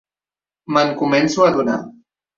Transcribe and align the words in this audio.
Me'n 0.77 0.95
començo 1.03 1.45
a 1.45 1.53
adonar. 1.53 1.77